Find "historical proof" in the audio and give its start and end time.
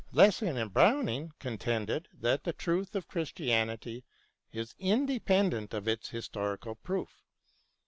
6.09-7.21